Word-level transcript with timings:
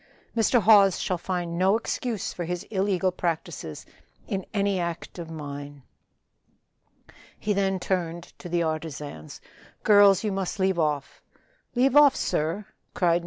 Mr. 0.35 0.59
Hawes 0.63 0.99
shall 0.99 1.19
find 1.19 1.59
no 1.59 1.77
excuse 1.77 2.33
for 2.33 2.43
his 2.45 2.63
illegal 2.71 3.11
practices 3.11 3.85
in 4.27 4.43
any 4.51 4.79
act 4.79 5.19
of 5.19 5.29
mine." 5.29 5.83
He 7.37 7.53
then 7.53 7.79
turned 7.79 8.33
to 8.39 8.49
the 8.49 8.63
artisans. 8.63 9.39
"Girls, 9.83 10.23
you 10.23 10.31
must 10.31 10.57
leave 10.59 10.79
off." 10.79 11.21
"Leave 11.75 11.95
off, 11.95 12.15
sir?" 12.15 12.65
cried 12.95 13.19
No. 13.19 13.19